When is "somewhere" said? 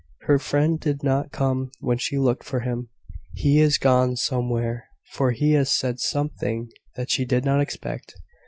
4.15-4.87